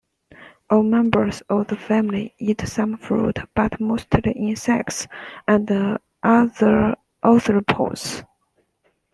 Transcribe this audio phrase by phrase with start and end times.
[0.71, 5.05] All members of the family eat some fruit but mostly insects
[5.47, 5.69] and
[6.23, 8.23] other arthropods.